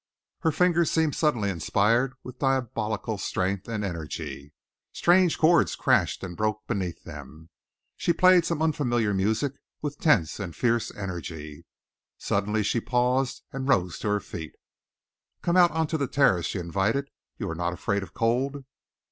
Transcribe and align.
Her 0.39 0.51
fingers 0.51 0.89
seemed 0.89 1.13
suddenly 1.15 1.51
inspired 1.51 2.13
with 2.23 2.39
diabolical 2.39 3.19
strength 3.19 3.67
and 3.67 3.83
energy. 3.85 4.51
Strange 4.91 5.37
chords 5.37 5.75
crashed 5.75 6.23
and 6.23 6.35
broke 6.35 6.65
beneath 6.65 7.03
them. 7.03 7.51
She 7.97 8.11
played 8.11 8.43
some 8.43 8.63
unfamiliar 8.63 9.13
music 9.13 9.53
with 9.79 9.99
tense 9.99 10.39
and 10.39 10.55
fierce 10.55 10.91
energy. 10.95 11.67
Suddenly 12.17 12.63
she 12.63 12.81
paused 12.81 13.43
and 13.53 13.69
rose 13.69 13.99
to 13.99 14.07
her 14.07 14.19
feet. 14.19 14.53
"Come 15.43 15.55
out 15.55 15.69
on 15.69 15.85
to 15.85 15.99
the 15.99 16.07
terrace," 16.07 16.47
she 16.47 16.57
invited. 16.57 17.11
"You 17.37 17.47
are 17.51 17.53
not 17.53 17.73
afraid 17.73 18.01
of 18.01 18.15
cold?" 18.15 18.65